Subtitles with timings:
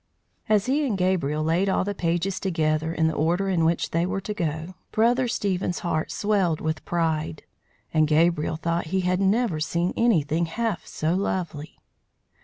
[0.49, 4.03] As he and Gabriel laid all the pages together in the order in which they
[4.03, 7.43] were to go, brother Stephen's heart swelled with pride,
[7.93, 11.77] and Gabriel thought he had never seen anything half so lovely!